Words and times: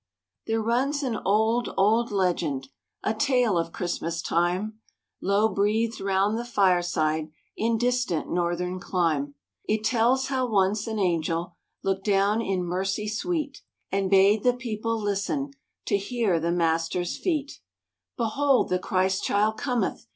There 0.47 0.63
runs 0.63 1.03
an 1.03 1.17
old, 1.25 1.69
old 1.77 2.09
legend, 2.09 2.69
A 3.03 3.13
tale 3.13 3.55
of 3.55 3.71
Christmas 3.71 4.23
time, 4.23 4.79
Low 5.21 5.47
breathed 5.47 6.01
round 6.01 6.39
the 6.39 6.43
fireside 6.43 7.29
In 7.55 7.77
distant 7.77 8.27
Northern 8.27 8.79
clime; 8.79 9.35
It 9.67 9.83
tells 9.83 10.29
how 10.29 10.47
once 10.49 10.87
an 10.87 10.97
angel 10.97 11.55
Looked 11.83 12.05
down 12.05 12.41
in 12.41 12.63
mercy 12.63 13.07
sweet, 13.07 13.61
And 13.91 14.09
bade 14.09 14.41
the 14.41 14.53
people 14.53 14.97
listen 14.99 15.51
To 15.85 15.97
hear 15.99 16.39
the 16.39 16.51
Master's 16.51 17.15
feet: 17.15 17.59
"Behold 18.17 18.69
the 18.69 18.79
Christ 18.79 19.23
child 19.23 19.59
cometh! 19.59 20.07